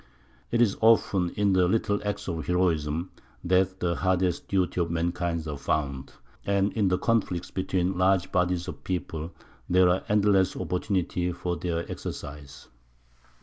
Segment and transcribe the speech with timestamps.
[0.49, 3.11] It is often in the little acts of heroism
[3.43, 8.67] that the hardest duties of mankind are found; and in the conflicts between large bodies
[8.67, 9.31] of people
[9.69, 12.67] there are endless opportunities for their exercise.